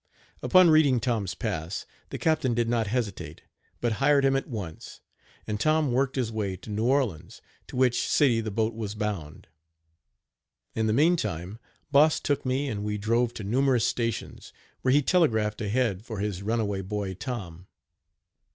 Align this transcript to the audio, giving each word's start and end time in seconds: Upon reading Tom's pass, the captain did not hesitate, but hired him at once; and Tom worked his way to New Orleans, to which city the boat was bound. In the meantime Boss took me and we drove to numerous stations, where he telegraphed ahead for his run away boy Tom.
Upon 0.41 0.71
reading 0.71 0.99
Tom's 0.99 1.35
pass, 1.35 1.85
the 2.09 2.17
captain 2.17 2.55
did 2.55 2.67
not 2.67 2.87
hesitate, 2.87 3.43
but 3.81 3.91
hired 4.01 4.25
him 4.25 4.35
at 4.35 4.47
once; 4.47 4.99
and 5.45 5.59
Tom 5.59 5.91
worked 5.91 6.15
his 6.15 6.31
way 6.31 6.55
to 6.55 6.71
New 6.71 6.85
Orleans, 6.85 7.39
to 7.67 7.75
which 7.75 8.07
city 8.07 8.41
the 8.41 8.49
boat 8.49 8.73
was 8.73 8.95
bound. 8.95 9.45
In 10.73 10.87
the 10.87 10.91
meantime 10.91 11.59
Boss 11.91 12.19
took 12.19 12.47
me 12.47 12.67
and 12.67 12.83
we 12.83 12.97
drove 12.97 13.31
to 13.35 13.43
numerous 13.43 13.85
stations, 13.85 14.51
where 14.81 14.91
he 14.91 15.03
telegraphed 15.03 15.61
ahead 15.61 16.03
for 16.03 16.17
his 16.17 16.41
run 16.41 16.59
away 16.59 16.81
boy 16.81 17.13
Tom. 17.13 17.67